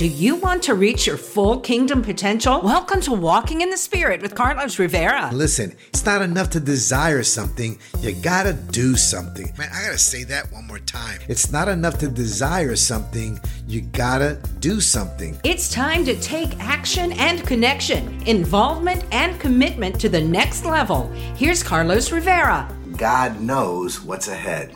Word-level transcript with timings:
Do 0.00 0.06
you 0.06 0.36
want 0.36 0.62
to 0.62 0.72
reach 0.72 1.06
your 1.06 1.18
full 1.18 1.60
kingdom 1.60 2.00
potential? 2.00 2.62
Welcome 2.62 3.02
to 3.02 3.12
Walking 3.12 3.60
in 3.60 3.68
the 3.68 3.76
Spirit 3.76 4.22
with 4.22 4.34
Carlos 4.34 4.78
Rivera. 4.78 5.28
Listen, 5.30 5.76
it's 5.88 6.06
not 6.06 6.22
enough 6.22 6.48
to 6.52 6.58
desire 6.58 7.22
something, 7.22 7.78
you 7.98 8.14
gotta 8.14 8.54
do 8.54 8.96
something. 8.96 9.52
Man, 9.58 9.68
I 9.70 9.82
gotta 9.84 9.98
say 9.98 10.24
that 10.24 10.50
one 10.52 10.66
more 10.66 10.78
time. 10.78 11.20
It's 11.28 11.52
not 11.52 11.68
enough 11.68 11.98
to 11.98 12.08
desire 12.08 12.76
something, 12.76 13.38
you 13.66 13.82
gotta 13.82 14.38
do 14.60 14.80
something. 14.80 15.38
It's 15.44 15.68
time 15.70 16.06
to 16.06 16.18
take 16.18 16.58
action 16.60 17.12
and 17.12 17.46
connection, 17.46 18.22
involvement 18.26 19.04
and 19.12 19.38
commitment 19.38 20.00
to 20.00 20.08
the 20.08 20.22
next 20.22 20.64
level. 20.64 21.10
Here's 21.36 21.62
Carlos 21.62 22.10
Rivera. 22.10 22.74
God 22.96 23.38
knows 23.42 24.00
what's 24.00 24.28
ahead. 24.28 24.74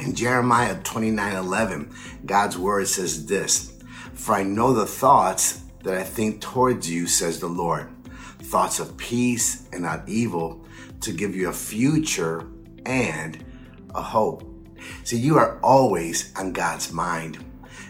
In 0.00 0.14
Jeremiah 0.14 0.80
29 0.82 1.36
11, 1.36 1.94
God's 2.24 2.56
word 2.56 2.88
says 2.88 3.26
this 3.26 3.71
For 4.14 4.34
I 4.34 4.42
know 4.42 4.72
the 4.72 4.86
thoughts 4.86 5.62
that 5.82 5.96
I 5.96 6.04
think 6.04 6.40
towards 6.40 6.90
you, 6.90 7.06
says 7.06 7.40
the 7.40 7.48
Lord 7.48 7.88
thoughts 8.42 8.80
of 8.80 8.96
peace 8.96 9.66
and 9.72 9.82
not 9.82 10.06
evil, 10.08 10.64
to 11.00 11.12
give 11.12 11.34
you 11.34 11.48
a 11.48 11.52
future 11.52 12.46
and 12.84 13.42
a 13.94 14.02
hope. 14.02 14.44
See, 15.04 15.16
you 15.16 15.38
are 15.38 15.58
always 15.62 16.36
on 16.36 16.52
God's 16.52 16.92
mind. 16.92 17.42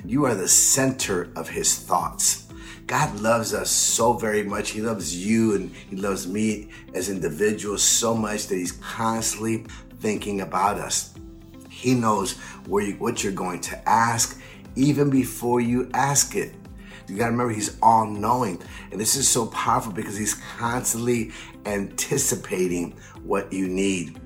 You 0.05 0.25
are 0.25 0.35
the 0.35 0.49
center 0.49 1.33
of 1.37 1.49
his 1.49 1.77
thoughts. 1.77 2.49
God 2.87 3.21
loves 3.21 3.55
us 3.55 3.71
so 3.71 4.13
very 4.13 4.43
much. 4.43 4.71
He 4.71 4.81
loves 4.81 5.17
you 5.17 5.55
and 5.55 5.75
he 5.75 5.97
loves 5.97 6.27
me 6.27 6.69
as 6.95 7.09
individuals 7.09 7.83
so 7.83 8.15
much 8.15 8.49
that 8.49 8.57
he's 8.57 8.73
constantly 8.73 9.65
thinking 10.01 10.41
about 10.43 10.79
us. 10.79 11.15
He 11.71 11.95
knows 11.95 12.33
where 12.67 12.85
you, 12.85 12.95
what 12.95 13.25
you're 13.25 13.33
going 13.33 13.61
to 13.63 13.89
ask 13.89 14.41
even 14.77 15.11
before 15.11 15.61
you 15.61 15.91
ask 15.95 16.35
it. 16.37 16.55
You 17.09 17.17
got 17.17 17.27
to 17.27 17.33
remember, 17.33 17.53
he's 17.53 17.77
all 17.83 18.07
knowing. 18.07 18.63
And 18.91 19.01
this 19.01 19.17
is 19.17 19.29
so 19.29 19.47
powerful 19.47 19.93
because 19.93 20.17
he's 20.17 20.35
constantly 20.57 21.33
anticipating 21.67 22.97
what 23.25 23.53
you 23.53 23.69
need. 23.69 24.19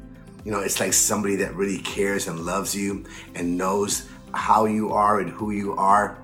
You 0.45 0.53
know, 0.53 0.61
it's 0.61 0.79
like 0.79 0.93
somebody 0.93 1.37
that 1.37 1.55
really 1.57 1.79
cares 1.79 2.29
and 2.29 2.41
loves 2.41 2.75
you 2.75 3.05
and 3.35 3.59
knows 3.59 4.09
how 4.33 4.67
you 4.67 4.93
are 4.93 5.21
and 5.21 5.31
who 5.31 5.51
you 5.51 5.75
are. 5.75 6.23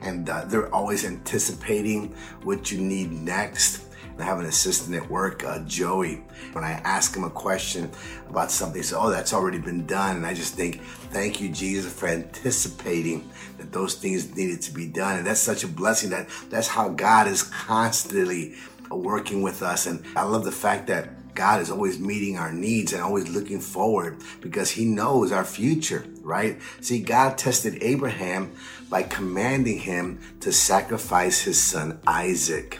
And 0.00 0.28
uh, 0.30 0.44
they're 0.46 0.72
always 0.74 1.04
anticipating 1.04 2.14
what 2.42 2.72
you 2.72 2.80
need 2.80 3.12
next. 3.12 3.84
I 4.22 4.26
have 4.26 4.38
an 4.38 4.46
assistant 4.46 4.96
at 4.96 5.08
work, 5.10 5.44
uh, 5.44 5.60
Joey. 5.60 6.22
When 6.52 6.64
I 6.64 6.72
ask 6.72 7.16
him 7.16 7.24
a 7.24 7.30
question 7.30 7.90
about 8.28 8.50
something, 8.50 8.80
he 8.80 8.82
says, 8.82 8.98
Oh, 8.98 9.10
that's 9.10 9.32
already 9.32 9.58
been 9.58 9.86
done. 9.86 10.16
And 10.16 10.26
I 10.26 10.34
just 10.34 10.54
think, 10.54 10.82
Thank 11.10 11.40
you, 11.40 11.48
Jesus, 11.48 11.92
for 11.92 12.08
anticipating 12.08 13.28
that 13.58 13.72
those 13.72 13.94
things 13.94 14.34
needed 14.36 14.62
to 14.62 14.72
be 14.72 14.86
done. 14.86 15.18
And 15.18 15.26
that's 15.26 15.40
such 15.40 15.64
a 15.64 15.68
blessing 15.68 16.10
that 16.10 16.28
that's 16.48 16.68
how 16.68 16.88
God 16.88 17.26
is 17.26 17.42
constantly 17.42 18.54
working 18.90 19.42
with 19.42 19.62
us. 19.62 19.86
And 19.86 20.04
I 20.16 20.24
love 20.24 20.44
the 20.44 20.52
fact 20.52 20.86
that 20.88 21.34
God 21.34 21.60
is 21.60 21.70
always 21.70 21.98
meeting 21.98 22.36
our 22.36 22.52
needs 22.52 22.92
and 22.92 23.02
always 23.02 23.28
looking 23.28 23.60
forward 23.60 24.18
because 24.40 24.70
he 24.70 24.84
knows 24.84 25.32
our 25.32 25.44
future, 25.44 26.04
right? 26.22 26.58
See, 26.80 27.00
God 27.00 27.38
tested 27.38 27.78
Abraham 27.82 28.52
by 28.88 29.04
commanding 29.04 29.78
him 29.78 30.20
to 30.40 30.52
sacrifice 30.52 31.40
his 31.40 31.62
son 31.62 32.00
Isaac. 32.06 32.78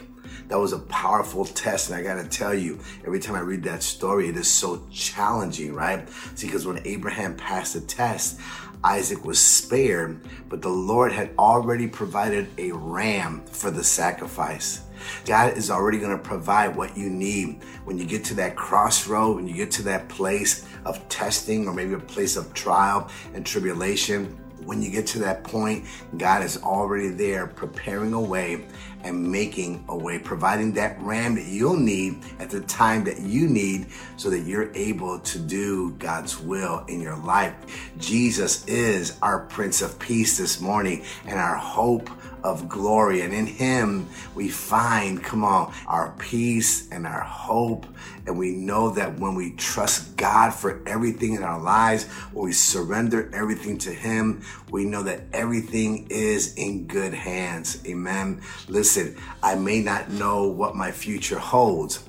That 0.51 0.59
was 0.59 0.73
a 0.73 0.79
powerful 0.79 1.45
test. 1.45 1.89
And 1.89 1.97
I 1.97 2.03
got 2.03 2.21
to 2.21 2.27
tell 2.27 2.53
you, 2.53 2.77
every 3.05 3.21
time 3.21 3.35
I 3.35 3.39
read 3.39 3.63
that 3.63 3.81
story, 3.81 4.27
it 4.27 4.35
is 4.35 4.49
so 4.49 4.85
challenging, 4.91 5.73
right? 5.73 6.09
See, 6.35 6.47
because 6.47 6.67
when 6.67 6.85
Abraham 6.85 7.37
passed 7.37 7.73
the 7.73 7.79
test, 7.79 8.37
Isaac 8.83 9.23
was 9.23 9.39
spared, 9.39 10.19
but 10.49 10.61
the 10.61 10.67
Lord 10.67 11.13
had 11.13 11.29
already 11.39 11.87
provided 11.87 12.49
a 12.57 12.73
ram 12.73 13.45
for 13.45 13.71
the 13.71 13.81
sacrifice. 13.81 14.81
God 15.23 15.55
is 15.55 15.71
already 15.71 15.99
going 15.99 16.17
to 16.17 16.21
provide 16.21 16.75
what 16.75 16.97
you 16.97 17.09
need 17.09 17.63
when 17.85 17.97
you 17.97 18.03
get 18.03 18.25
to 18.25 18.33
that 18.33 18.57
crossroad, 18.57 19.37
when 19.37 19.47
you 19.47 19.55
get 19.55 19.71
to 19.71 19.83
that 19.83 20.09
place 20.09 20.67
of 20.83 21.07
testing 21.07 21.65
or 21.65 21.73
maybe 21.73 21.93
a 21.93 21.99
place 21.99 22.35
of 22.35 22.53
trial 22.53 23.09
and 23.33 23.45
tribulation 23.45 24.37
when 24.65 24.81
you 24.81 24.91
get 24.91 25.07
to 25.07 25.19
that 25.19 25.43
point, 25.43 25.85
God 26.17 26.43
is 26.43 26.61
already 26.61 27.09
there 27.09 27.47
preparing 27.47 28.13
a 28.13 28.21
way 28.21 28.65
and 29.03 29.31
making 29.31 29.83
a 29.89 29.97
way, 29.97 30.19
providing 30.19 30.73
that 30.73 30.99
ram 31.01 31.35
that 31.35 31.45
you'll 31.45 31.77
need 31.77 32.19
at 32.39 32.49
the 32.49 32.61
time 32.61 33.03
that 33.05 33.19
you 33.19 33.47
need 33.47 33.87
so 34.17 34.29
that 34.29 34.41
you're 34.41 34.71
able 34.75 35.19
to 35.19 35.39
do 35.39 35.91
God's 35.93 36.39
will 36.39 36.85
in 36.87 37.01
your 37.01 37.17
life. 37.17 37.55
Jesus 37.97 38.65
is 38.67 39.17
our 39.21 39.39
Prince 39.47 39.81
of 39.81 39.97
Peace 39.97 40.37
this 40.37 40.61
morning 40.61 41.03
and 41.25 41.39
our 41.39 41.55
hope 41.55 42.09
of 42.43 42.69
glory. 42.69 43.21
And 43.21 43.33
in 43.33 43.45
Him, 43.45 44.07
we 44.35 44.49
find, 44.49 45.23
come 45.23 45.43
on, 45.43 45.73
our 45.87 46.15
peace 46.17 46.89
and 46.91 47.05
our 47.05 47.21
hope. 47.21 47.85
And 48.25 48.37
we 48.37 48.51
know 48.51 48.91
that 48.91 49.19
when 49.19 49.35
we 49.35 49.51
trust 49.53 50.15
God 50.17 50.51
for 50.53 50.81
everything 50.87 51.33
in 51.33 51.43
our 51.43 51.59
lives, 51.59 52.05
when 52.31 52.45
we 52.45 52.53
surrender 52.53 53.29
everything 53.33 53.77
to 53.79 53.91
Him, 53.91 54.41
we 54.69 54.85
know 54.85 55.03
that 55.03 55.23
everything 55.33 56.07
is 56.09 56.53
in 56.55 56.87
good 56.87 57.13
hands. 57.13 57.81
Amen. 57.85 58.41
Listen, 58.67 59.17
I 59.41 59.55
may 59.55 59.81
not 59.81 60.09
know 60.11 60.47
what 60.47 60.75
my 60.75 60.91
future 60.91 61.39
holds, 61.39 62.03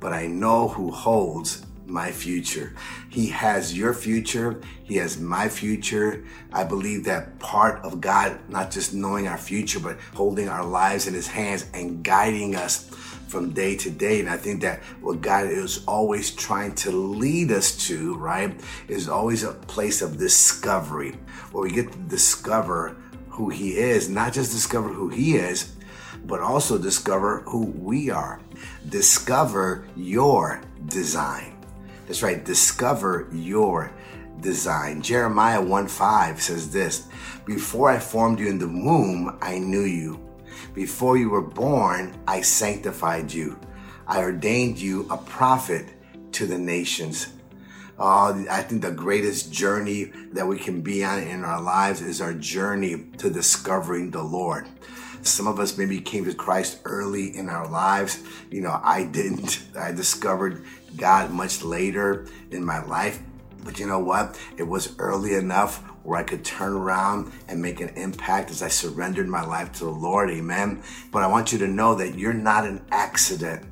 but 0.00 0.12
I 0.12 0.26
know 0.26 0.68
who 0.68 0.90
holds 0.90 1.65
my 1.86 2.10
future. 2.10 2.74
He 3.08 3.28
has 3.28 3.76
your 3.76 3.94
future. 3.94 4.60
He 4.84 4.96
has 4.96 5.18
my 5.18 5.48
future. 5.48 6.24
I 6.52 6.64
believe 6.64 7.04
that 7.04 7.38
part 7.38 7.84
of 7.84 8.00
God, 8.00 8.38
not 8.48 8.70
just 8.70 8.92
knowing 8.92 9.28
our 9.28 9.38
future, 9.38 9.80
but 9.80 9.98
holding 10.14 10.48
our 10.48 10.64
lives 10.64 11.06
in 11.06 11.14
his 11.14 11.28
hands 11.28 11.66
and 11.72 12.02
guiding 12.04 12.56
us 12.56 12.90
from 13.28 13.52
day 13.52 13.76
to 13.76 13.90
day. 13.90 14.20
And 14.20 14.28
I 14.28 14.36
think 14.36 14.62
that 14.62 14.82
what 15.00 15.20
God 15.20 15.46
is 15.46 15.84
always 15.86 16.30
trying 16.30 16.74
to 16.76 16.90
lead 16.90 17.50
us 17.50 17.76
to, 17.88 18.16
right, 18.16 18.58
is 18.88 19.08
always 19.08 19.42
a 19.42 19.52
place 19.52 20.02
of 20.02 20.18
discovery 20.18 21.16
where 21.52 21.64
we 21.64 21.72
get 21.72 21.92
to 21.92 21.98
discover 21.98 22.96
who 23.28 23.50
he 23.50 23.76
is, 23.76 24.08
not 24.08 24.32
just 24.32 24.52
discover 24.52 24.88
who 24.88 25.08
he 25.08 25.36
is, 25.36 25.72
but 26.24 26.40
also 26.40 26.78
discover 26.78 27.42
who 27.46 27.66
we 27.66 28.10
are. 28.10 28.40
Discover 28.88 29.86
your 29.94 30.62
design. 30.86 31.55
That's 32.06 32.22
right, 32.22 32.44
discover 32.44 33.28
your 33.32 33.92
design. 34.40 35.02
Jeremiah 35.02 35.60
1 35.60 35.88
5 35.88 36.40
says 36.40 36.70
this 36.70 37.08
Before 37.44 37.90
I 37.90 37.98
formed 37.98 38.38
you 38.38 38.48
in 38.48 38.58
the 38.58 38.68
womb, 38.68 39.38
I 39.40 39.58
knew 39.58 39.84
you. 39.84 40.20
Before 40.74 41.16
you 41.16 41.30
were 41.30 41.42
born, 41.42 42.16
I 42.28 42.42
sanctified 42.42 43.32
you. 43.32 43.58
I 44.06 44.22
ordained 44.22 44.78
you 44.78 45.06
a 45.10 45.16
prophet 45.16 45.86
to 46.32 46.46
the 46.46 46.58
nations. 46.58 47.28
Uh, 47.98 48.44
I 48.50 48.62
think 48.62 48.82
the 48.82 48.90
greatest 48.90 49.52
journey 49.52 50.12
that 50.32 50.46
we 50.46 50.58
can 50.58 50.82
be 50.82 51.02
on 51.02 51.22
in 51.22 51.44
our 51.44 51.62
lives 51.62 52.02
is 52.02 52.20
our 52.20 52.34
journey 52.34 53.06
to 53.18 53.30
discovering 53.30 54.10
the 54.10 54.22
Lord. 54.22 54.68
Some 55.28 55.46
of 55.46 55.58
us 55.58 55.76
maybe 55.76 56.00
came 56.00 56.24
to 56.24 56.34
Christ 56.34 56.80
early 56.84 57.36
in 57.36 57.48
our 57.48 57.68
lives. 57.68 58.22
You 58.50 58.62
know, 58.62 58.80
I 58.82 59.04
didn't. 59.04 59.62
I 59.78 59.92
discovered 59.92 60.64
God 60.96 61.30
much 61.30 61.62
later 61.62 62.26
in 62.50 62.64
my 62.64 62.82
life. 62.84 63.20
But 63.64 63.80
you 63.80 63.86
know 63.86 63.98
what? 63.98 64.38
It 64.56 64.62
was 64.62 64.94
early 64.98 65.34
enough 65.34 65.82
where 66.04 66.18
I 66.18 66.22
could 66.22 66.44
turn 66.44 66.72
around 66.72 67.32
and 67.48 67.60
make 67.60 67.80
an 67.80 67.88
impact 67.90 68.50
as 68.50 68.62
I 68.62 68.68
surrendered 68.68 69.28
my 69.28 69.44
life 69.44 69.72
to 69.72 69.84
the 69.84 69.90
Lord. 69.90 70.30
Amen. 70.30 70.82
But 71.10 71.24
I 71.24 71.26
want 71.26 71.52
you 71.52 71.58
to 71.58 71.66
know 71.66 71.96
that 71.96 72.16
you're 72.16 72.32
not 72.32 72.64
an 72.64 72.84
accident. 72.92 73.66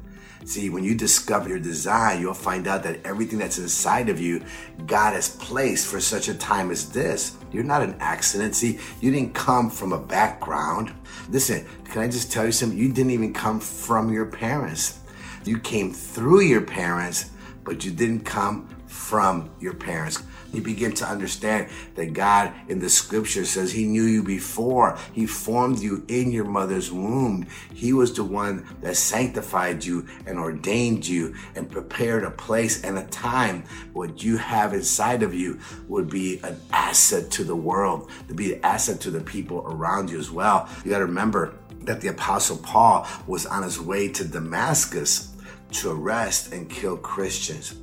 See, 0.44 0.68
when 0.68 0.84
you 0.84 0.94
discover 0.94 1.48
your 1.48 1.60
design, 1.60 2.20
you'll 2.20 2.34
find 2.34 2.66
out 2.66 2.82
that 2.82 3.06
everything 3.06 3.38
that's 3.38 3.58
inside 3.58 4.08
of 4.10 4.20
you, 4.20 4.44
God 4.84 5.14
has 5.14 5.36
placed 5.36 5.86
for 5.86 6.00
such 6.00 6.28
a 6.28 6.34
time 6.34 6.70
as 6.70 6.90
this. 6.90 7.36
You're 7.54 7.64
not 7.64 7.82
an 7.82 7.96
accident. 8.00 8.56
See, 8.56 8.80
you 9.00 9.12
didn't 9.12 9.34
come 9.34 9.70
from 9.70 9.92
a 9.92 9.98
background. 9.98 10.92
Listen, 11.30 11.64
can 11.84 12.02
I 12.02 12.08
just 12.08 12.32
tell 12.32 12.44
you 12.44 12.52
something? 12.52 12.76
You 12.76 12.92
didn't 12.92 13.12
even 13.12 13.32
come 13.32 13.60
from 13.60 14.12
your 14.12 14.26
parents. 14.26 14.98
You 15.44 15.58
came 15.60 15.92
through 15.92 16.40
your 16.40 16.62
parents, 16.62 17.30
but 17.62 17.84
you 17.84 17.92
didn't 17.92 18.24
come 18.24 18.68
from 18.86 19.50
your 19.60 19.74
parents. 19.74 20.22
You 20.54 20.62
begin 20.62 20.92
to 20.94 21.06
understand 21.06 21.68
that 21.96 22.12
God 22.12 22.52
in 22.68 22.78
the 22.78 22.88
scripture 22.88 23.44
says 23.44 23.72
He 23.72 23.84
knew 23.84 24.04
you 24.04 24.22
before 24.22 24.98
He 25.12 25.26
formed 25.26 25.80
you 25.80 26.04
in 26.08 26.30
your 26.30 26.44
mother's 26.44 26.92
womb. 26.92 27.46
He 27.72 27.92
was 27.92 28.14
the 28.14 28.24
one 28.24 28.66
that 28.82 28.96
sanctified 28.96 29.84
you 29.84 30.06
and 30.26 30.38
ordained 30.38 31.06
you 31.06 31.34
and 31.54 31.70
prepared 31.70 32.24
a 32.24 32.30
place 32.30 32.84
and 32.84 32.98
a 32.98 33.04
time 33.06 33.64
what 33.92 34.22
you 34.22 34.36
have 34.36 34.72
inside 34.72 35.22
of 35.22 35.34
you 35.34 35.58
would 35.88 36.08
be 36.08 36.40
an 36.42 36.60
asset 36.72 37.30
to 37.32 37.44
the 37.44 37.56
world, 37.56 38.10
to 38.28 38.34
be 38.34 38.54
an 38.54 38.60
asset 38.62 39.00
to 39.00 39.10
the 39.10 39.20
people 39.20 39.60
around 39.66 40.10
you 40.10 40.18
as 40.18 40.30
well. 40.30 40.68
You 40.84 40.90
got 40.90 40.98
to 40.98 41.06
remember 41.06 41.54
that 41.82 42.00
the 42.00 42.08
apostle 42.08 42.56
Paul 42.58 43.06
was 43.26 43.46
on 43.46 43.62
his 43.62 43.80
way 43.80 44.08
to 44.08 44.24
Damascus 44.24 45.34
to 45.72 45.90
arrest 45.90 46.52
and 46.52 46.70
kill 46.70 46.96
Christians. 46.96 47.74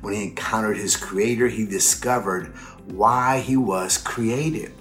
When 0.00 0.14
he 0.14 0.24
encountered 0.24 0.76
his 0.76 0.96
creator, 0.96 1.48
he 1.48 1.66
discovered 1.66 2.54
why 2.86 3.40
he 3.40 3.56
was 3.56 3.98
created. 3.98 4.72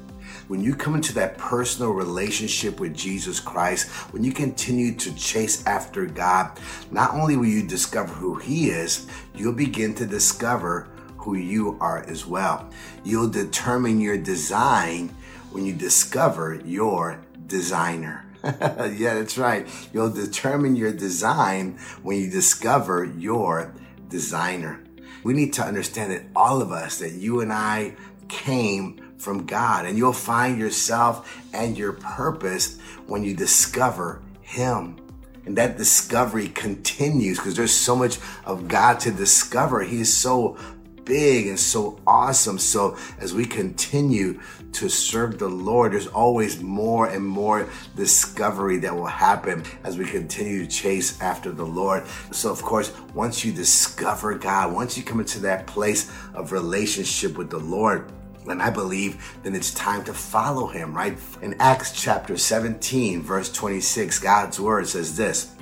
when 0.49 0.61
you 0.61 0.75
come 0.75 0.93
into 0.93 1.13
that 1.13 1.37
personal 1.37 1.91
relationship 1.91 2.79
with 2.79 2.93
Jesus 2.93 3.39
Christ, 3.39 3.89
when 4.11 4.23
you 4.23 4.33
continue 4.33 4.93
to 4.95 5.15
chase 5.15 5.65
after 5.65 6.05
God, 6.05 6.59
not 6.91 7.13
only 7.13 7.37
will 7.37 7.47
you 7.47 7.63
discover 7.65 8.13
who 8.13 8.35
He 8.35 8.69
is, 8.69 9.07
you'll 9.33 9.53
begin 9.53 9.95
to 9.95 10.05
discover 10.05 10.89
who 11.17 11.35
you 11.35 11.77
are 11.79 12.03
as 12.03 12.25
well. 12.25 12.69
You'll 13.05 13.29
determine 13.29 14.01
your 14.01 14.17
design 14.17 15.15
when 15.51 15.65
you 15.65 15.73
discover 15.73 16.55
your 16.65 17.23
designer. 17.47 18.25
yeah, 18.43 19.15
that's 19.15 19.37
right. 19.37 19.67
You'll 19.93 20.11
determine 20.11 20.75
your 20.75 20.91
design 20.91 21.79
when 22.01 22.19
you 22.19 22.29
discover 22.29 23.05
your 23.05 23.73
designer. 24.09 24.83
We 25.23 25.33
need 25.33 25.53
to 25.53 25.63
understand 25.63 26.11
that 26.11 26.23
all 26.35 26.61
of 26.61 26.71
us, 26.71 26.99
that 26.99 27.13
you 27.13 27.41
and 27.41 27.51
I 27.51 27.95
came 28.27 29.13
from 29.17 29.45
God, 29.45 29.85
and 29.85 29.97
you'll 29.97 30.13
find 30.13 30.59
yourself 30.59 31.41
and 31.53 31.77
your 31.77 31.93
purpose 31.93 32.77
when 33.07 33.23
you 33.23 33.35
discover 33.35 34.21
Him. 34.41 34.97
And 35.45 35.57
that 35.57 35.77
discovery 35.77 36.47
continues 36.49 37.37
because 37.37 37.55
there's 37.55 37.73
so 37.73 37.95
much 37.95 38.17
of 38.45 38.67
God 38.67 38.99
to 39.01 39.11
discover. 39.11 39.81
He 39.81 40.01
is 40.01 40.15
so 40.15 40.57
big 41.05 41.47
and 41.47 41.59
so 41.59 41.99
awesome. 42.05 42.57
So 42.57 42.97
as 43.19 43.33
we 43.33 43.45
continue 43.45 44.39
to 44.73 44.89
serve 44.89 45.39
the 45.39 45.47
Lord, 45.47 45.93
there's 45.93 46.07
always 46.07 46.61
more 46.61 47.07
and 47.07 47.25
more 47.25 47.69
discovery 47.95 48.77
that 48.79 48.95
will 48.95 49.05
happen 49.05 49.63
as 49.83 49.97
we 49.97 50.05
continue 50.05 50.65
to 50.65 50.71
chase 50.71 51.21
after 51.21 51.51
the 51.51 51.65
Lord. 51.65 52.05
So 52.31 52.51
of 52.51 52.61
course, 52.61 52.91
once 53.13 53.45
you 53.45 53.51
discover 53.51 54.37
God, 54.37 54.73
once 54.73 54.97
you 54.97 55.03
come 55.03 55.19
into 55.19 55.39
that 55.41 55.67
place 55.67 56.11
of 56.33 56.51
relationship 56.51 57.37
with 57.37 57.49
the 57.49 57.59
Lord, 57.59 58.11
and 58.47 58.61
I 58.61 58.69
believe 58.69 59.37
then 59.43 59.55
it's 59.55 59.73
time 59.73 60.03
to 60.05 60.13
follow 60.13 60.67
him, 60.67 60.95
right? 60.95 61.17
In 61.41 61.55
Acts 61.59 61.91
chapter 61.93 62.37
17, 62.37 63.21
verse 63.21 63.51
26, 63.51 64.19
God's 64.19 64.59
word 64.59 64.87
says 64.87 65.15
this 65.15 65.55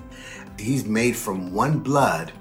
He's 0.57 0.85
made 0.85 1.15
from 1.15 1.53
one 1.53 1.79
blood 1.79 2.31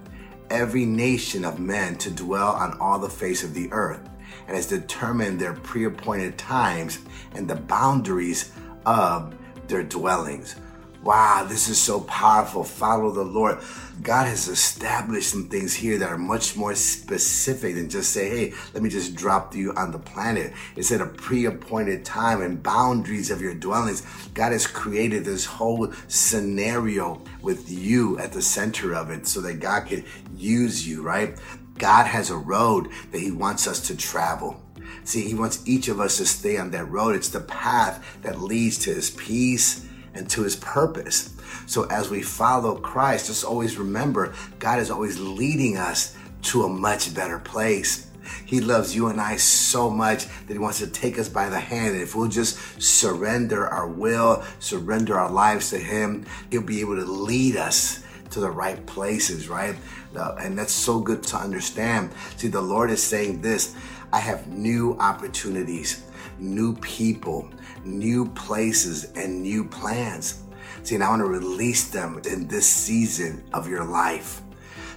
every 0.50 0.84
nation 0.84 1.44
of 1.44 1.58
men 1.58 1.96
to 1.96 2.10
dwell 2.10 2.52
on 2.52 2.76
all 2.80 2.98
the 2.98 3.08
face 3.08 3.42
of 3.42 3.54
the 3.54 3.70
earth, 3.72 4.08
and 4.46 4.56
has 4.56 4.66
determined 4.66 5.40
their 5.40 5.54
pre 5.54 5.84
appointed 5.84 6.36
times 6.36 6.98
and 7.34 7.48
the 7.48 7.56
boundaries 7.56 8.52
of 8.84 9.34
their 9.68 9.82
dwellings. 9.82 10.56
Wow, 11.02 11.46
this 11.48 11.68
is 11.68 11.80
so 11.80 12.02
powerful. 12.02 12.62
Follow 12.62 13.10
the 13.10 13.24
Lord. 13.24 13.60
God 14.02 14.26
has 14.26 14.48
established 14.48 15.30
some 15.30 15.48
things 15.48 15.72
here 15.72 15.96
that 15.96 16.10
are 16.10 16.18
much 16.18 16.56
more 16.56 16.74
specific 16.74 17.74
than 17.74 17.88
just 17.88 18.12
say, 18.12 18.28
hey, 18.28 18.54
let 18.74 18.82
me 18.82 18.90
just 18.90 19.14
drop 19.14 19.54
you 19.54 19.72
on 19.76 19.92
the 19.92 19.98
planet. 19.98 20.52
It's 20.76 20.92
at 20.92 21.00
a 21.00 21.06
pre 21.06 21.46
appointed 21.46 22.04
time 22.04 22.42
and 22.42 22.62
boundaries 22.62 23.30
of 23.30 23.40
your 23.40 23.54
dwellings. 23.54 24.02
God 24.34 24.52
has 24.52 24.66
created 24.66 25.24
this 25.24 25.46
whole 25.46 25.90
scenario 26.06 27.22
with 27.42 27.70
you 27.70 28.18
at 28.18 28.32
the 28.32 28.42
center 28.42 28.94
of 28.94 29.10
it 29.10 29.26
so 29.26 29.40
that 29.40 29.60
God 29.60 29.86
could 29.86 30.04
use 30.36 30.86
you, 30.86 31.02
right? 31.02 31.38
God 31.78 32.06
has 32.06 32.30
a 32.30 32.36
road 32.36 32.88
that 33.10 33.20
He 33.20 33.30
wants 33.30 33.66
us 33.66 33.86
to 33.88 33.96
travel. 33.96 34.62
See, 35.04 35.22
He 35.22 35.34
wants 35.34 35.62
each 35.66 35.88
of 35.88 36.00
us 36.00 36.18
to 36.18 36.26
stay 36.26 36.58
on 36.58 36.70
that 36.72 36.90
road. 36.90 37.14
It's 37.14 37.28
the 37.28 37.40
path 37.40 38.18
that 38.22 38.40
leads 38.40 38.78
to 38.78 38.94
His 38.94 39.10
peace 39.10 39.86
and 40.14 40.28
to 40.30 40.42
his 40.42 40.56
purpose. 40.56 41.34
So 41.66 41.84
as 41.84 42.10
we 42.10 42.22
follow 42.22 42.76
Christ, 42.76 43.26
just 43.26 43.44
always 43.44 43.78
remember 43.78 44.34
God 44.58 44.78
is 44.78 44.90
always 44.90 45.18
leading 45.18 45.76
us 45.76 46.16
to 46.42 46.64
a 46.64 46.68
much 46.68 47.14
better 47.14 47.38
place. 47.38 48.09
He 48.44 48.60
loves 48.60 48.94
you 48.94 49.08
and 49.08 49.20
I 49.20 49.36
so 49.36 49.90
much 49.90 50.26
that 50.46 50.52
he 50.52 50.58
wants 50.58 50.78
to 50.78 50.86
take 50.86 51.18
us 51.18 51.28
by 51.28 51.48
the 51.48 51.60
hand. 51.60 51.94
And 51.94 52.02
if 52.02 52.14
we'll 52.14 52.28
just 52.28 52.58
surrender 52.82 53.66
our 53.66 53.88
will, 53.88 54.42
surrender 54.58 55.18
our 55.18 55.30
lives 55.30 55.70
to 55.70 55.78
him, 55.78 56.26
he'll 56.50 56.62
be 56.62 56.80
able 56.80 56.96
to 56.96 57.04
lead 57.04 57.56
us 57.56 58.02
to 58.30 58.40
the 58.40 58.50
right 58.50 58.84
places, 58.86 59.48
right? 59.48 59.76
And 60.14 60.58
that's 60.58 60.72
so 60.72 61.00
good 61.00 61.22
to 61.24 61.36
understand. 61.36 62.10
See, 62.36 62.48
the 62.48 62.60
Lord 62.60 62.90
is 62.90 63.02
saying 63.02 63.42
this 63.42 63.74
I 64.12 64.18
have 64.18 64.48
new 64.48 64.96
opportunities, 64.98 66.04
new 66.38 66.76
people, 66.76 67.48
new 67.84 68.26
places, 68.30 69.12
and 69.12 69.42
new 69.42 69.64
plans. 69.64 70.42
See, 70.82 70.94
and 70.94 71.04
I 71.04 71.10
want 71.10 71.20
to 71.20 71.26
release 71.26 71.88
them 71.90 72.20
in 72.26 72.48
this 72.48 72.66
season 72.66 73.44
of 73.52 73.68
your 73.68 73.84
life. 73.84 74.42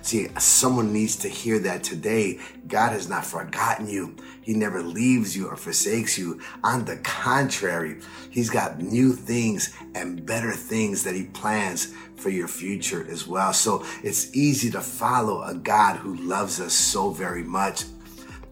See, 0.04 0.28
someone 0.38 0.92
needs 0.92 1.16
to 1.18 1.30
hear 1.30 1.60
that 1.60 1.82
today. 1.82 2.38
God 2.68 2.92
has 2.92 3.08
not 3.08 3.26
forgotten 3.26 3.88
you. 3.88 4.18
He 4.42 4.54
never 4.54 4.82
leaves 4.84 5.34
you 5.34 5.48
or 5.48 5.56
forsakes 5.56 6.18
you. 6.18 6.42
On 6.62 6.84
the 6.84 6.98
contrary, 6.98 8.02
He's 8.30 8.50
got 8.50 8.82
new 8.82 9.14
things 9.14 9.74
and 9.96 10.26
better 10.26 10.52
things 10.52 11.04
that 11.04 11.16
He 11.16 11.24
plans 11.24 11.94
for 12.18 12.30
your 12.30 12.50
future 12.50 13.08
as 13.10 13.26
well. 13.26 13.54
So 13.54 13.86
it's 14.04 14.36
easy 14.36 14.70
to 14.72 14.82
follow 14.82 15.42
a 15.42 15.56
God 15.56 15.96
who 15.96 16.16
loves 16.16 16.60
us 16.60 16.74
so 16.74 17.12
very 17.12 17.44
much. 17.44 17.86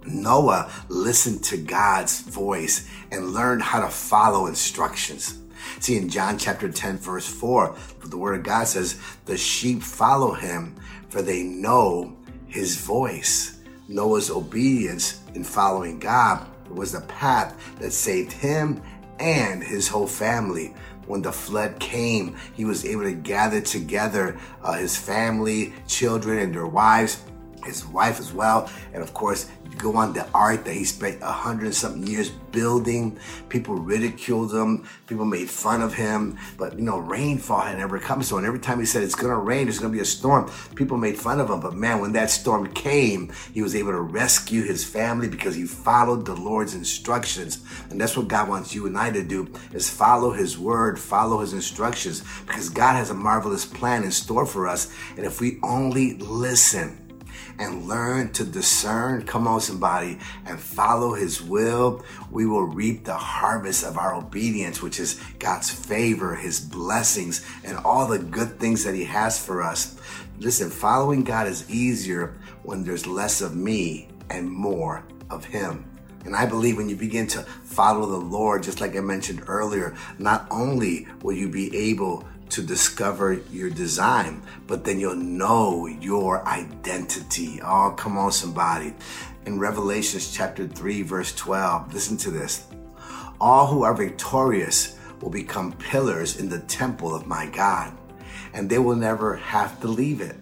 Noah 0.06 0.72
listened 0.88 1.44
to 1.44 1.58
God's 1.58 2.22
voice 2.22 2.88
and 3.12 3.34
learned 3.34 3.62
how 3.62 3.82
to 3.82 3.90
follow 3.90 4.48
instructions. 4.48 5.38
See, 5.80 5.98
in 5.98 6.10
John 6.10 6.38
chapter 6.38 6.70
10, 6.70 6.98
verse 6.98 7.28
4, 7.28 7.76
the 8.06 8.18
word 8.18 8.40
of 8.40 8.44
God 8.44 8.68
says, 8.68 9.00
The 9.26 9.38
sheep 9.38 9.82
follow 9.82 10.34
him, 10.34 10.76
for 11.10 11.22
they 11.22 11.44
know 11.44 12.18
his 12.48 12.78
voice. 12.78 13.60
Noah's 13.88 14.30
obedience 14.30 15.22
in 15.34 15.44
following 15.44 16.00
God 16.00 16.48
was 16.70 16.94
the 16.94 17.02
path 17.02 17.56
that 17.80 17.92
saved 17.92 18.32
him 18.32 18.82
and 19.20 19.64
his 19.64 19.88
whole 19.88 20.08
family. 20.08 20.74
When 21.08 21.22
the 21.22 21.32
flood 21.32 21.80
came, 21.80 22.36
he 22.54 22.64
was 22.64 22.86
able 22.86 23.04
to 23.04 23.14
gather 23.14 23.60
together 23.60 24.40
uh, 24.64 24.74
his 24.74 24.96
family, 24.96 25.74
children, 25.88 26.40
and 26.40 26.54
their 26.54 26.68
wives 26.68 27.24
his 27.66 27.86
wife 27.86 28.20
as 28.20 28.34
well. 28.34 28.70
And 28.94 29.02
of 29.02 29.14
course, 29.14 29.50
you 29.70 29.78
go 29.78 29.96
on 29.96 30.14
the 30.14 30.28
ark 30.34 30.66
that 30.66 30.74
he 30.74 30.84
spent 30.84 31.22
a 31.22 31.32
hundred 31.32 31.66
and 31.66 31.76
something 31.76 32.06
years 32.06 32.30
building. 32.30 33.18
People 33.50 33.76
ridiculed 33.76 34.54
him. 34.54 34.86
People 35.08 35.26
made 35.26 35.50
fun 35.50 35.82
of 35.82 35.94
him. 35.94 36.38
But 36.58 36.78
you 36.78 36.84
know, 36.84 36.98
rainfall 36.98 37.62
had 37.62 37.78
never 37.78 38.00
come. 38.00 38.22
So 38.24 38.38
and 38.38 38.46
every 38.46 38.60
time 38.60 38.80
he 38.80 38.86
said 38.86 39.04
it's 39.04 39.16
gonna 39.16 39.38
rain, 39.38 39.66
there's 39.66 39.80
gonna 39.80 39.94
be 39.94 40.00
a 40.00 40.06
storm, 40.06 40.52
people 40.76 40.98
made 40.98 41.18
fun 41.18 41.40
of 41.40 41.50
him. 41.50 41.60
But 41.62 41.74
man, 41.74 42.00
when 42.00 42.12
that 42.14 42.30
storm 42.30 42.72
came, 42.74 43.32
he 43.54 43.62
was 43.62 43.76
able 43.76 43.92
to 43.92 44.02
rescue 44.02 44.64
his 44.64 44.84
family 44.84 45.28
because 45.28 45.56
he 45.56 45.66
followed 45.66 46.26
the 46.26 46.36
Lord's 46.36 46.76
instructions. 46.76 47.60
And 47.90 48.00
that's 48.00 48.18
what 48.18 48.28
God 48.28 48.50
wants 48.50 48.76
you 48.76 48.88
and 48.88 48.98
I 48.98 49.12
to 49.12 49.24
do 49.24 49.52
is 49.74 49.90
follow 49.90 50.32
his 50.32 50.58
word, 50.58 51.00
follow 51.00 51.40
his 51.40 51.54
instructions, 51.54 52.24
because 52.46 52.70
God 52.70 52.96
has 52.96 53.10
a 53.10 53.14
marvelous 53.14 53.66
plan 53.66 54.04
in 54.04 54.12
store 54.12 54.46
for 54.46 54.68
us. 54.68 54.94
And 55.18 55.26
if 55.26 55.40
we 55.40 55.60
only 55.64 56.16
listen, 56.18 57.01
and 57.60 57.88
learn 57.88 58.32
to 58.34 58.44
discern, 58.44 59.26
come 59.26 59.48
on, 59.48 59.62
somebody, 59.62 60.18
and 60.46 60.60
follow 60.60 61.14
His 61.14 61.42
will, 61.42 62.04
we 62.30 62.46
will 62.46 62.64
reap 62.64 63.06
the 63.06 63.14
harvest 63.14 63.84
of 63.84 63.98
our 63.98 64.16
obedience, 64.16 64.82
which 64.82 65.00
is 65.00 65.22
God's 65.40 65.70
favor, 65.70 66.36
His 66.36 66.60
blessings, 66.60 67.46
and 67.64 67.78
all 67.78 68.08
the 68.08 68.20
good 68.20 68.60
things 68.60 68.84
that 68.84 68.96
He 68.96 69.06
has 69.06 69.44
for 69.44 69.62
us. 69.62 69.98
Listen, 70.40 70.70
following 70.70 71.24
God 71.24 71.48
is 71.48 71.70
easier 71.70 72.38
when 72.64 72.84
there's 72.84 73.06
less 73.06 73.42
of 73.42 73.56
me 73.56 74.08
and 74.30 74.50
more 74.50 75.04
of 75.30 75.46
Him. 75.46 75.86
And 76.26 76.36
I 76.36 76.46
believe 76.46 76.78
when 76.78 76.90
you 76.90 76.96
begin 76.96 77.28
to 77.28 77.42
follow 77.42 78.06
the 78.06 78.18
Lord, 78.18 78.64
just 78.64 78.80
like 78.80 78.96
I 78.96 79.00
mentioned 79.00 79.44
earlier, 79.48 79.96
not 80.20 80.46
only 80.52 81.08
will 81.24 81.34
you 81.34 81.50
be 81.50 81.76
able 81.76 82.28
to 82.52 82.62
discover 82.62 83.42
your 83.50 83.70
design, 83.70 84.44
but 84.68 84.84
then 84.84 85.00
you'll 85.00 85.16
know 85.16 85.88
your 85.88 86.46
identity. 86.48 87.62
Oh, 87.64 87.94
come 87.98 88.18
on, 88.18 88.32
somebody. 88.32 88.94
In 89.46 89.58
Revelations 89.58 90.34
chapter 90.34 90.68
3, 90.68 91.02
verse 91.02 91.34
12, 91.36 91.94
listen 91.94 92.18
to 92.18 92.32
this. 92.32 92.68
All 93.40 93.68
who 93.68 93.84
are 93.84 93.94
victorious 93.94 94.98
will 95.22 95.30
become 95.30 95.74
pillars 95.74 96.40
in 96.40 96.50
the 96.50 96.60
temple 96.60 97.16
of 97.16 97.26
my 97.26 97.48
God, 97.48 97.98
and 98.54 98.70
they 98.70 98.80
will 98.80 98.96
never 98.98 99.38
have 99.38 99.80
to 99.82 99.88
leave 99.88 100.20
it. 100.20 100.36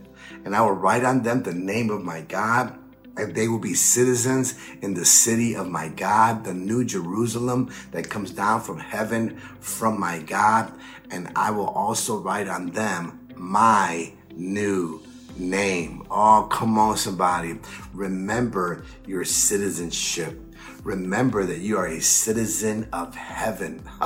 And 0.46 0.56
I 0.56 0.62
will 0.62 0.72
write 0.72 1.04
on 1.04 1.22
them 1.22 1.44
the 1.44 1.54
name 1.54 1.92
of 1.92 2.04
my 2.04 2.22
God 2.22 2.79
and 3.20 3.36
they 3.36 3.48
will 3.48 3.60
be 3.60 3.74
citizens 3.74 4.56
in 4.82 4.94
the 4.94 5.06
city 5.06 5.56
of 5.56 5.68
my 5.68 5.90
God, 5.90 6.44
the 6.44 6.54
new 6.54 6.86
Jerusalem 6.86 7.72
that 7.92 8.10
comes 8.10 8.32
down 8.32 8.62
from 8.62 8.80
heaven 8.80 9.38
from 9.60 10.00
my 10.00 10.20
God. 10.20 10.72
And 11.12 11.32
I 11.36 11.52
will 11.52 11.68
also 11.68 12.18
write 12.18 12.48
on 12.48 12.72
them 12.72 13.28
my 13.36 14.14
new 14.36 15.02
name. 15.38 16.06
Oh, 16.10 16.48
come 16.50 16.78
on, 16.78 16.98
somebody. 16.98 17.60
Remember 17.94 18.86
your 19.06 19.26
citizenship. 19.26 20.40
Remember 20.84 21.46
that 21.46 21.60
you 21.60 21.78
are 21.78 21.88
a 21.88 22.00
citizen 22.00 22.88
of 22.94 23.14
heaven 23.16 23.84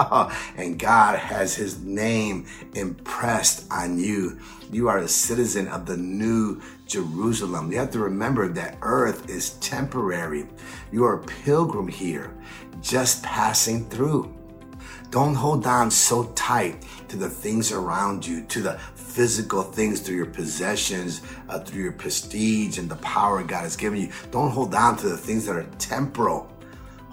and 0.58 0.80
God 0.80 1.20
has 1.20 1.56
his 1.56 1.80
name 1.84 2.48
impressed 2.74 3.72
on 3.72 4.00
you. 4.00 4.40
You 4.72 4.90
are 4.90 4.98
a 4.98 5.08
citizen 5.08 5.68
of 5.68 5.86
the 5.86 5.98
new 5.98 6.62
Jerusalem. 6.88 7.72
You 7.72 7.78
have 7.78 7.92
to 7.92 8.00
remember 8.00 8.48
that 8.50 8.78
earth 8.82 9.30
is 9.30 9.52
temporary. 9.56 10.48
You 10.92 11.06
are 11.06 11.20
a 11.20 11.24
pilgrim 11.24 11.88
here, 11.88 12.34
just 12.82 13.22
passing 13.22 13.88
through. 13.90 14.34
Don't 15.12 15.36
hold 15.36 15.68
on 15.68 15.92
so 15.92 16.24
tight 16.34 16.84
to 17.08 17.18
the 17.18 17.30
things 17.30 17.72
around 17.72 18.26
you, 18.26 18.44
to 18.46 18.62
the 18.62 18.80
physical 18.96 19.62
things 19.62 20.00
through 20.00 20.16
your 20.16 20.26
possessions, 20.26 21.22
uh, 21.50 21.60
through 21.60 21.84
your 21.84 21.92
prestige 21.92 22.80
and 22.80 22.90
the 22.90 22.96
power 22.96 23.44
God 23.44 23.62
has 23.62 23.76
given 23.76 24.02
you. 24.02 24.10
Don't 24.32 24.50
hold 24.50 24.74
on 24.74 24.98
to 24.98 25.10
the 25.10 25.18
things 25.18 25.46
that 25.46 25.56
are 25.56 25.68
temporal. 25.78 26.53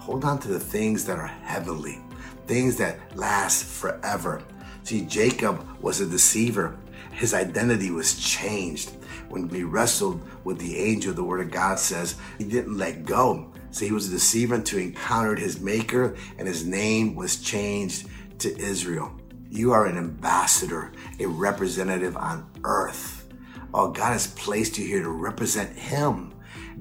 Hold 0.01 0.25
on 0.25 0.39
to 0.39 0.47
the 0.47 0.59
things 0.59 1.05
that 1.05 1.19
are 1.19 1.27
heavenly, 1.27 1.99
things 2.47 2.75
that 2.77 2.97
last 3.15 3.65
forever. 3.65 4.41
See, 4.81 5.01
Jacob 5.01 5.63
was 5.79 6.01
a 6.01 6.07
deceiver. 6.07 6.75
His 7.11 7.35
identity 7.35 7.91
was 7.91 8.19
changed. 8.19 8.93
When 9.29 9.47
he 9.47 9.61
wrestled 9.61 10.27
with 10.43 10.57
the 10.57 10.75
angel, 10.79 11.13
the 11.13 11.23
word 11.23 11.41
of 11.41 11.51
God 11.51 11.77
says 11.77 12.15
he 12.39 12.45
didn't 12.45 12.79
let 12.79 13.05
go. 13.05 13.51
So 13.69 13.85
he 13.85 13.91
was 13.91 14.07
a 14.07 14.13
deceiver 14.13 14.55
until 14.55 14.79
he 14.79 14.85
encountered 14.85 15.37
his 15.37 15.61
maker 15.61 16.15
and 16.39 16.47
his 16.47 16.65
name 16.65 17.13
was 17.13 17.37
changed 17.37 18.07
to 18.39 18.57
Israel. 18.57 19.11
You 19.51 19.71
are 19.71 19.85
an 19.85 19.99
ambassador, 19.99 20.93
a 21.19 21.27
representative 21.27 22.17
on 22.17 22.49
earth. 22.63 23.29
Oh, 23.71 23.91
God 23.91 24.13
has 24.13 24.25
placed 24.25 24.79
you 24.79 24.85
here 24.87 25.03
to 25.03 25.09
represent 25.09 25.77
him. 25.77 26.33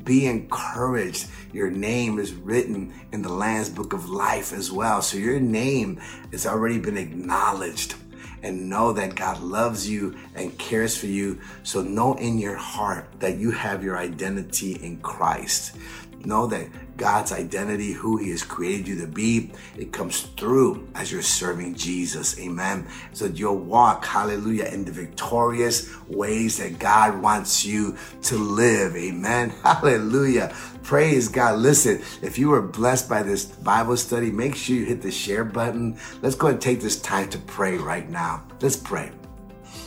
Be 0.04 0.26
encouraged. 0.26 1.26
Your 1.52 1.71
name 1.71 2.19
is 2.19 2.33
written 2.33 2.92
in 3.12 3.23
the 3.23 3.33
Lamb's 3.33 3.69
Book 3.69 3.92
of 3.92 4.09
Life 4.09 4.52
as 4.52 4.71
well. 4.71 5.02
So 5.02 5.19
your 5.19 5.40
name 5.40 6.00
has 6.33 6.47
already 6.47 6.78
been 6.78 6.97
acknowledged 6.97 7.95
and 8.42 8.71
know 8.71 8.92
that 8.92 9.14
God 9.14 9.40
loves 9.40 9.88
you 9.88 10.16
and 10.35 10.57
cares 10.59 10.97
for 10.97 11.07
you. 11.07 11.40
So 11.62 11.83
know 11.83 12.14
in 12.14 12.38
your 12.38 12.57
heart 12.57 13.07
that 13.19 13.37
you 13.37 13.50
have 13.50 13.85
your 13.85 13.99
identity 13.99 14.75
in 14.75 14.99
Christ. 14.99 15.76
Know 16.25 16.47
that 16.49 16.69
God's 16.99 17.33
identity, 17.33 17.93
who 17.93 18.19
He 18.19 18.31
has 18.31 18.43
created 18.43 18.87
you 18.87 19.00
to 19.00 19.07
be, 19.07 19.53
it 19.77 19.91
comes 19.91 20.21
through 20.21 20.87
as 20.95 21.11
you're 21.11 21.23
serving 21.23 21.75
Jesus. 21.75 22.39
Amen. 22.39 22.87
So 23.12 23.25
you'll 23.27 23.57
walk, 23.57 24.05
hallelujah, 24.05 24.67
in 24.67 24.85
the 24.85 24.93
victorious 24.93 25.89
ways 26.09 26.59
that 26.59 26.79
God 26.79 27.23
wants 27.23 27.65
you 27.65 27.97
to 28.23 28.37
live. 28.37 28.97
Amen. 28.97 29.50
Hallelujah. 29.62 30.55
Praise 30.83 31.29
God. 31.29 31.59
Listen, 31.59 32.03
if 32.23 32.39
you 32.39 32.50
were 32.50 32.62
blessed 32.62 33.09
by 33.09 33.23
this 33.23 33.45
Bible 33.45 33.97
study, 33.97 34.31
make 34.31 34.55
sure 34.55 34.77
you 34.77 34.85
hit 34.85 35.00
the 35.03 35.11
share 35.11 35.45
button. 35.45 35.99
Let's 36.21 36.35
go 36.35 36.49
and 36.49 36.61
take 36.61 36.81
this 36.81 37.00
time 37.00 37.31
to 37.31 37.39
pray 37.39 37.77
right 37.77 38.09
now. 38.11 38.43
Let's 38.61 38.77
pray. 38.77 39.12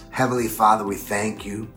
Heavenly 0.09 0.47
Father, 0.47 0.83
we 0.83 0.95
thank 0.95 1.45
you 1.45 1.71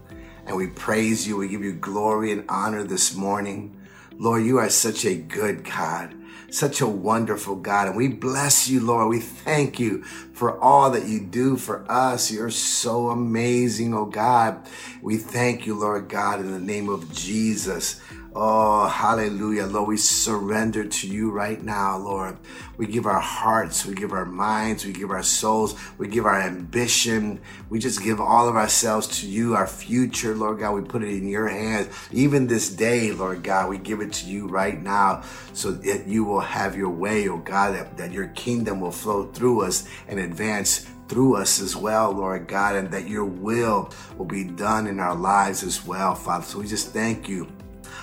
and 0.47 0.57
we 0.57 0.69
praise 0.69 1.27
you. 1.27 1.37
We 1.37 1.49
give 1.49 1.63
you 1.63 1.73
glory 1.73 2.33
and 2.33 2.45
honor 2.49 2.85
this 2.85 3.15
morning. 3.15 3.77
Lord, 4.19 4.45
you 4.45 4.59
are 4.59 4.71
such 4.71 5.05
a 5.05 5.15
good 5.15 5.65
God, 5.65 6.15
such 6.51 6.81
a 6.81 6.87
wonderful 6.87 7.57
God. 7.57 7.89
And 7.89 7.97
we 7.97 8.09
bless 8.09 8.69
you, 8.69 8.81
Lord. 8.81 9.09
We 9.09 9.21
thank 9.21 9.79
you 9.79 10.03
for 10.33 10.59
all 10.59 10.91
that 10.93 11.07
you 11.07 11.21
do 11.21 11.57
for 11.57 11.85
us. 11.91 12.31
You're 12.31 12.51
so 12.51 13.11
amazing, 13.11 13.95
oh 13.95 14.07
God. 14.07 14.67
We 15.03 15.19
thank 15.19 15.67
you, 15.67 15.79
Lord 15.79 16.09
God, 16.09 16.41
in 16.41 16.51
the 16.51 16.61
name 16.61 16.89
of 16.89 17.13
Jesus. 17.13 18.01
Oh, 18.39 18.87
hallelujah. 18.87 19.65
Lord, 19.65 19.89
we 19.89 19.97
surrender 19.97 20.85
to 20.85 21.09
you 21.09 21.31
right 21.31 21.63
now, 21.63 21.97
Lord. 21.97 22.37
We 22.77 22.87
give 22.87 23.07
our 23.07 23.19
hearts, 23.19 23.87
we 23.87 23.95
give 23.95 24.13
our 24.13 24.27
minds, 24.27 24.85
we 24.85 24.93
give 24.93 25.11
our 25.11 25.23
souls, 25.23 25.75
we 25.97 26.09
give 26.09 26.27
our 26.27 26.43
ambition. 26.43 27.41
We 27.71 27.79
just 27.79 28.03
give 28.03 28.21
all 28.21 28.47
of 28.47 28.55
ourselves 28.55 29.07
to 29.21 29.27
you, 29.27 29.55
our 29.55 29.67
future, 29.67 30.35
Lord 30.35 30.59
God. 30.59 30.73
We 30.73 30.83
put 30.83 31.03
it 31.03 31.17
in 31.17 31.27
your 31.27 31.49
hands. 31.49 31.89
Even 32.13 32.47
this 32.47 32.69
day, 32.69 33.11
Lord 33.11 33.43
God, 33.43 33.71
we 33.71 33.79
give 33.79 34.03
it 34.03 34.13
to 34.13 34.27
you 34.27 34.49
right 34.49 34.79
now 34.79 35.23
so 35.55 35.71
that 35.71 36.07
you 36.07 36.23
will 36.23 36.41
have 36.41 36.77
your 36.77 36.91
way, 36.91 37.31
oh 37.31 37.39
God, 37.39 37.75
that, 37.75 37.97
that 37.97 38.13
your 38.13 38.29
kingdom 38.29 38.83
will 38.83 38.93
flow 38.93 39.29
through 39.29 39.63
us 39.63 39.89
and 40.09 40.21
advance 40.21 40.87
through 41.09 41.37
us 41.37 41.59
as 41.63 41.75
well, 41.75 42.13
Lord 42.13 42.49
God, 42.49 42.77
and 42.77 42.91
that 42.91 43.09
your 43.09 43.25
will 43.25 43.91
will 44.19 44.27
be 44.27 44.45
done 44.45 44.87
in 44.87 45.01
our 45.01 45.15
lives 45.15 45.63
as 45.63 45.87
well, 45.87 46.15
Father. 46.15 46.45
So 46.45 46.59
we 46.59 46.67
just 46.67 46.93
thank 46.93 47.31
you 47.31 47.49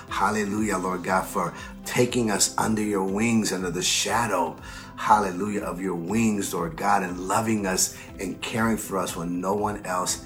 Hallelujah, 0.08 0.78
Lord 0.78 1.02
God, 1.02 1.26
for 1.26 1.54
taking 1.84 2.30
us 2.30 2.54
under 2.58 2.82
your 2.82 3.04
wings, 3.04 3.52
under 3.52 3.70
the 3.70 3.82
shadow, 3.82 4.56
hallelujah, 4.96 5.62
of 5.62 5.80
your 5.80 5.94
wings, 5.94 6.54
Lord 6.54 6.76
God, 6.76 7.02
and 7.02 7.28
loving 7.28 7.66
us 7.66 7.96
and 8.20 8.40
caring 8.40 8.76
for 8.76 8.98
us 8.98 9.16
when 9.16 9.40
no 9.40 9.54
one 9.54 9.84
else 9.84 10.24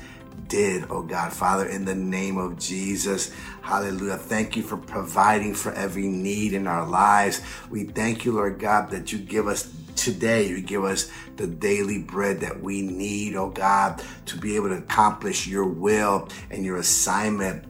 did, 0.48 0.84
oh 0.90 1.02
God, 1.02 1.32
Father, 1.32 1.66
in 1.66 1.84
the 1.84 1.94
name 1.94 2.38
of 2.38 2.58
Jesus. 2.58 3.32
Hallelujah. 3.60 4.16
Thank 4.16 4.56
you 4.56 4.62
for 4.62 4.76
providing 4.76 5.54
for 5.54 5.72
every 5.72 6.08
need 6.08 6.54
in 6.54 6.66
our 6.66 6.86
lives. 6.86 7.42
We 7.70 7.84
thank 7.84 8.24
you, 8.24 8.32
Lord 8.32 8.58
God, 8.58 8.90
that 8.90 9.12
you 9.12 9.18
give 9.18 9.46
us 9.46 9.72
today. 9.94 10.48
You 10.48 10.60
give 10.60 10.84
us 10.84 11.10
the 11.36 11.46
daily 11.46 11.98
bread 11.98 12.40
that 12.40 12.62
we 12.62 12.82
need, 12.82 13.36
oh 13.36 13.50
God, 13.50 14.02
to 14.26 14.38
be 14.38 14.56
able 14.56 14.68
to 14.68 14.78
accomplish 14.78 15.46
your 15.46 15.66
will 15.66 16.28
and 16.50 16.64
your 16.64 16.78
assignment 16.78 17.64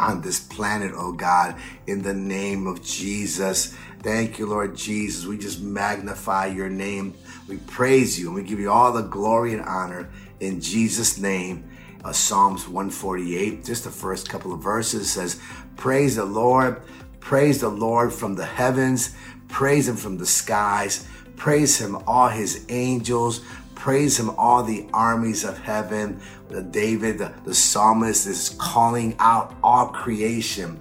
on 0.00 0.22
this 0.22 0.40
planet, 0.40 0.92
oh 0.96 1.12
God, 1.12 1.54
in 1.86 2.02
the 2.02 2.14
name 2.14 2.66
of 2.66 2.82
Jesus. 2.82 3.76
Thank 4.02 4.38
you, 4.38 4.46
Lord 4.46 4.74
Jesus. 4.74 5.26
We 5.26 5.36
just 5.36 5.60
magnify 5.60 6.46
your 6.46 6.70
name. 6.70 7.14
We 7.46 7.58
praise 7.58 8.18
you 8.18 8.28
and 8.28 8.34
we 8.34 8.42
give 8.42 8.58
you 8.58 8.70
all 8.70 8.92
the 8.92 9.02
glory 9.02 9.52
and 9.52 9.62
honor 9.62 10.08
in 10.40 10.60
Jesus' 10.60 11.18
name. 11.18 11.68
Uh, 12.02 12.12
Psalms 12.12 12.66
148, 12.66 13.62
just 13.62 13.84
the 13.84 13.90
first 13.90 14.30
couple 14.30 14.54
of 14.54 14.60
verses 14.60 15.10
says, 15.10 15.38
Praise 15.76 16.16
the 16.16 16.24
Lord, 16.24 16.80
praise 17.20 17.60
the 17.60 17.68
Lord 17.68 18.10
from 18.10 18.34
the 18.34 18.46
heavens, 18.46 19.14
praise 19.48 19.86
him 19.86 19.96
from 19.96 20.16
the 20.16 20.24
skies, 20.24 21.06
praise 21.36 21.78
him, 21.78 21.96
all 22.06 22.28
his 22.28 22.64
angels, 22.70 23.42
Praise 23.80 24.20
him, 24.20 24.28
all 24.36 24.62
the 24.62 24.86
armies 24.92 25.42
of 25.42 25.56
heaven. 25.56 26.20
The 26.50 26.62
David, 26.62 27.16
the, 27.16 27.32
the 27.46 27.54
psalmist, 27.54 28.26
is 28.26 28.54
calling 28.58 29.16
out 29.18 29.54
all 29.62 29.86
creation 29.86 30.78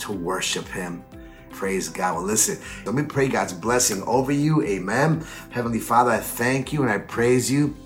to 0.00 0.10
worship 0.10 0.66
him. 0.66 1.04
Praise 1.52 1.88
God. 1.88 2.16
Well, 2.16 2.24
listen, 2.24 2.58
let 2.84 2.96
me 2.96 3.04
pray 3.04 3.28
God's 3.28 3.52
blessing 3.52 4.02
over 4.08 4.32
you. 4.32 4.60
Amen. 4.64 5.24
Heavenly 5.50 5.78
Father, 5.78 6.10
I 6.10 6.18
thank 6.18 6.72
you 6.72 6.82
and 6.82 6.90
I 6.90 6.98
praise 6.98 7.48
you 7.48 7.76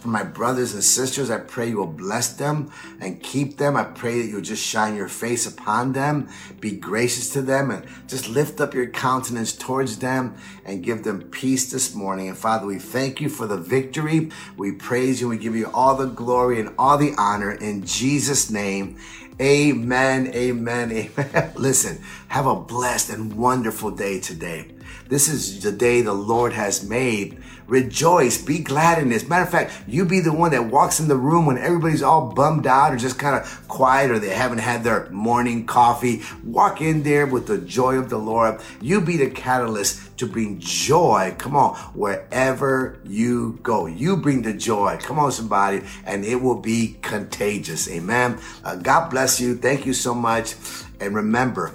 for 0.00 0.08
my 0.08 0.22
brothers 0.22 0.74
and 0.74 0.82
sisters, 0.82 1.30
I 1.30 1.38
pray 1.38 1.68
you 1.68 1.78
will 1.78 1.86
bless 1.86 2.32
them 2.34 2.70
and 3.00 3.22
keep 3.22 3.58
them. 3.58 3.76
I 3.76 3.84
pray 3.84 4.22
that 4.22 4.28
you'll 4.28 4.40
just 4.40 4.64
shine 4.64 4.96
your 4.96 5.08
face 5.08 5.46
upon 5.46 5.92
them, 5.92 6.28
be 6.60 6.72
gracious 6.72 7.30
to 7.34 7.42
them, 7.42 7.70
and 7.70 7.86
just 8.08 8.28
lift 8.28 8.60
up 8.60 8.74
your 8.74 8.86
countenance 8.86 9.52
towards 9.52 9.98
them 9.98 10.36
and 10.64 10.82
give 10.82 11.04
them 11.04 11.22
peace 11.22 11.70
this 11.70 11.94
morning. 11.94 12.28
And 12.28 12.38
Father, 12.38 12.66
we 12.66 12.78
thank 12.78 13.20
you 13.20 13.28
for 13.28 13.46
the 13.46 13.56
victory. 13.56 14.30
We 14.56 14.72
praise 14.72 15.20
you. 15.20 15.28
We 15.28 15.38
give 15.38 15.56
you 15.56 15.70
all 15.72 15.96
the 15.96 16.06
glory 16.06 16.60
and 16.60 16.74
all 16.78 16.98
the 16.98 17.14
honor 17.18 17.52
in 17.52 17.84
Jesus' 17.84 18.50
name. 18.50 18.98
Amen, 19.40 20.28
amen, 20.34 20.92
amen. 21.18 21.52
Listen, 21.56 22.00
have 22.32 22.46
a 22.46 22.56
blessed 22.56 23.10
and 23.10 23.34
wonderful 23.34 23.90
day 23.90 24.18
today. 24.18 24.64
This 25.06 25.28
is 25.28 25.62
the 25.62 25.70
day 25.70 26.00
the 26.00 26.14
Lord 26.14 26.54
has 26.54 26.82
made. 26.82 27.36
Rejoice, 27.66 28.42
be 28.42 28.60
glad 28.60 28.96
in 28.96 29.10
this. 29.10 29.28
Matter 29.28 29.42
of 29.42 29.50
fact, 29.50 29.74
you 29.86 30.06
be 30.06 30.20
the 30.20 30.32
one 30.32 30.52
that 30.52 30.64
walks 30.64 30.98
in 30.98 31.08
the 31.08 31.16
room 31.16 31.44
when 31.44 31.58
everybody's 31.58 32.02
all 32.02 32.32
bummed 32.32 32.66
out 32.66 32.94
or 32.94 32.96
just 32.96 33.18
kind 33.18 33.36
of 33.36 33.68
quiet 33.68 34.10
or 34.10 34.18
they 34.18 34.30
haven't 34.30 34.60
had 34.60 34.82
their 34.82 35.10
morning 35.10 35.66
coffee. 35.66 36.22
Walk 36.42 36.80
in 36.80 37.02
there 37.02 37.26
with 37.26 37.48
the 37.48 37.58
joy 37.58 37.96
of 37.96 38.08
the 38.08 38.16
Lord. 38.16 38.62
You 38.80 39.02
be 39.02 39.18
the 39.18 39.28
catalyst 39.28 40.16
to 40.16 40.26
bring 40.26 40.58
joy. 40.58 41.34
Come 41.36 41.54
on, 41.54 41.74
wherever 41.92 42.98
you 43.04 43.58
go, 43.62 43.84
you 43.84 44.16
bring 44.16 44.40
the 44.40 44.54
joy. 44.54 44.96
Come 45.02 45.18
on, 45.18 45.32
somebody, 45.32 45.82
and 46.06 46.24
it 46.24 46.36
will 46.36 46.60
be 46.62 46.96
contagious. 47.02 47.90
Amen. 47.90 48.40
Uh, 48.64 48.76
God 48.76 49.10
bless 49.10 49.38
you. 49.38 49.54
Thank 49.54 49.84
you 49.84 49.92
so 49.92 50.14
much. 50.14 50.54
And 50.98 51.14
remember, 51.14 51.74